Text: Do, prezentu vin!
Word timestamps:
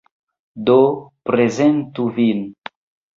Do, 0.69 0.77
prezentu 1.31 2.07
vin! 2.17 2.41